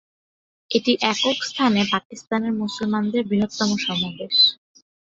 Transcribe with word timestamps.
এটি 0.71 0.91
একক 1.11 1.37
স্থানে 1.49 1.81
পাকিস্তানের 1.93 2.53
মুসলমানদের 2.61 3.23
বৃহত্তম 3.29 3.69
সমাবেশ। 3.85 4.35